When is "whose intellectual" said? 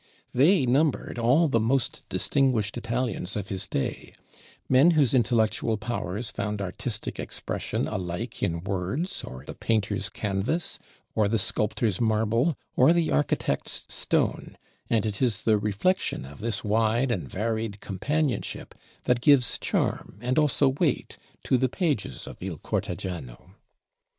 4.97-5.77